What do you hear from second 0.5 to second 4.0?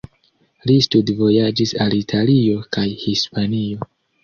Li studvojaĝis al Italio kaj Hispanio.